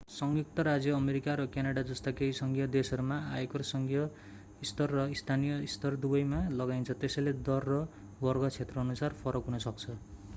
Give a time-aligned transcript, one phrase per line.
[0.09, 4.05] संयुक्त राज्य अमेरिका र क्यानाडा जस्ता केही सङ्घीय देशहरूमा आयकर सङ्घीय
[4.61, 7.79] स्तर र स्थानीय स्तर दुवैमा लगाइन्छ त्यसैले दर र
[8.21, 9.97] वर्ग क्षेत्रअनुसार फरक हुन सक्छ